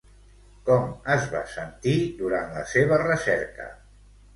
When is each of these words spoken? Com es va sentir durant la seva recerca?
Com 0.69 0.87
es 1.17 1.29
va 1.35 1.43
sentir 1.57 1.95
durant 2.25 2.53
la 2.59 2.67
seva 2.77 3.03
recerca? 3.07 3.75